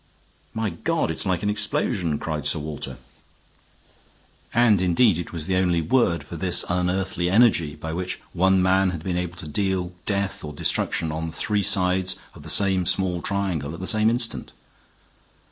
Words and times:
"My 0.55 0.71
God! 0.71 1.11
it's 1.11 1.27
like 1.27 1.43
an 1.43 1.49
explosion!" 1.51 2.17
cried 2.17 2.47
Sir 2.47 2.57
Walter; 2.57 2.97
and 4.51 4.81
indeed 4.81 5.19
it 5.19 5.31
was 5.31 5.45
the 5.45 5.57
only 5.57 5.83
word 5.83 6.23
for 6.23 6.35
this 6.37 6.65
unearthly 6.69 7.29
energy, 7.29 7.75
by 7.75 7.93
which 7.93 8.19
one 8.33 8.63
man 8.63 8.89
had 8.89 9.03
been 9.03 9.15
able 9.15 9.37
to 9.37 9.47
deal 9.47 9.91
death 10.07 10.43
or 10.43 10.53
destruction 10.53 11.11
on 11.11 11.31
three 11.31 11.61
sides 11.61 12.15
of 12.33 12.41
the 12.41 12.49
same 12.49 12.87
small 12.87 13.21
triangle 13.21 13.75
at 13.75 13.79
the 13.79 13.85
same 13.85 14.09
instant. 14.09 14.53